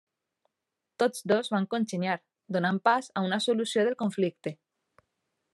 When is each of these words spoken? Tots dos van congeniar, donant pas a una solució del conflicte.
Tots 1.03 1.21
dos 1.31 1.51
van 1.57 1.67
congeniar, 1.75 2.17
donant 2.57 2.81
pas 2.91 3.13
a 3.21 3.27
una 3.29 3.41
solució 3.49 3.87
del 3.89 3.99
conflicte. 4.05 4.59